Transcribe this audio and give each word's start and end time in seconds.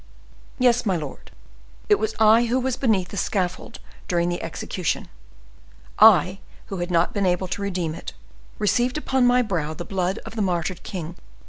"Yes, 0.57 0.83
my 0.83 0.95
lord; 0.97 1.29
it 1.87 1.99
was 1.99 2.15
I 2.19 2.45
who 2.45 2.59
was 2.59 2.75
beneath 2.75 3.09
the 3.09 3.17
scaffold 3.17 3.79
during 4.07 4.29
the 4.29 4.41
execution; 4.41 5.09
I, 5.99 6.39
who 6.73 6.77
had 6.77 6.89
not 6.89 7.13
been 7.13 7.27
able 7.27 7.47
to 7.49 7.61
redeem 7.61 7.93
it, 7.93 8.13
received 8.57 8.97
upon 8.97 9.27
my 9.27 9.43
brow 9.43 9.75
the 9.75 9.85
blood 9.85 10.17
of 10.25 10.35
the 10.35 10.41
martyred 10.41 10.81
king. 10.81 11.17